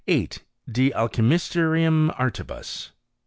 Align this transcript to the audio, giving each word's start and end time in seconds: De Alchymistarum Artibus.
De 0.67 0.89
Alchymistarum 0.95 2.09
Artibus. 2.17 2.89